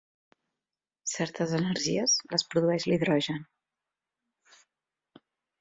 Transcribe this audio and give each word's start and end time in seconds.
Certes 1.11 1.53
energies 1.57 2.17
les 2.33 2.47
produeix 2.55 2.89
l'hidrogen. 2.89 3.49